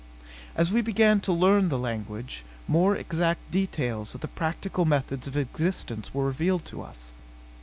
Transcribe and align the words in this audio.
As 0.55 0.71
we 0.71 0.81
began 0.81 1.19
to 1.21 1.31
learn 1.31 1.69
the 1.69 1.77
language, 1.77 2.43
more 2.67 2.95
exact 2.95 3.51
details 3.51 4.15
of 4.15 4.21
the 4.21 4.27
practical 4.27 4.83
methods 4.83 5.27
of 5.27 5.37
existence 5.37 6.11
were 6.11 6.25
revealed 6.25 6.65
to 6.65 6.81
us. 6.81 7.13